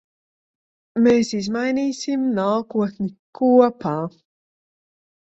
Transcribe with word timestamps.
Mēs 1.07 1.27
izmainīsim 1.39 2.23
nākotni 2.39 3.11
kopā. 3.41 3.93